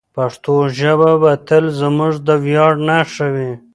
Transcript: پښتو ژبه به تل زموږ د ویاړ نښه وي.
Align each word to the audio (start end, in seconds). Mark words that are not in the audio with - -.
پښتو 0.15 0.55
ژبه 0.79 1.11
به 1.21 1.31
تل 1.47 1.65
زموږ 1.79 2.13
د 2.27 2.29
ویاړ 2.43 2.73
نښه 2.87 3.27
وي. 3.35 3.51